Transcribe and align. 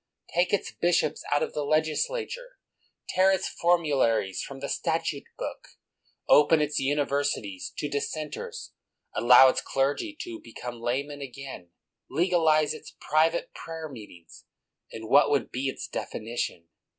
Take 0.33 0.51
its 0.51 0.71
bishops 0.71 1.23
out 1.31 1.43
of 1.43 1.53
the 1.53 1.63
legislature, 1.63 2.57
tear 3.09 3.31
its 3.31 3.47
formularies 3.47 4.41
from 4.41 4.59
the 4.59 4.67
Statute 4.67 5.25
Book, 5.37 5.77
open 6.27 6.59
its 6.59 6.79
universities 6.79 7.71
to 7.77 7.87
Dissenters, 7.87 8.71
allow 9.13 9.47
its 9.47 9.61
clergy 9.61 10.17
to 10.21 10.39
be 10.41 10.53
come 10.53 10.81
laymen 10.81 11.21
again, 11.21 11.69
legalize 12.09 12.73
its 12.73 12.95
private 12.99 13.53
prayer 13.53 13.87
meetings, 13.89 14.45
and 14.91 15.07
what 15.07 15.29
would 15.29 15.51
be 15.51 15.67
its 15.69 15.87
definition 15.87 16.67